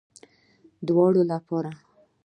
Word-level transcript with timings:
دواړو 0.87 1.21
لپاره 1.31 1.71